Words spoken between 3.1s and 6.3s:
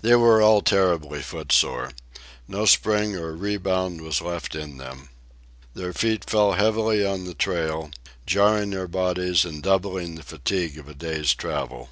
or rebound was left in them. Their feet